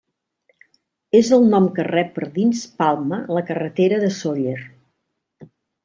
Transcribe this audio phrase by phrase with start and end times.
[1.19, 4.59] És el nom que rep per dins Palma la carretera de Sóller.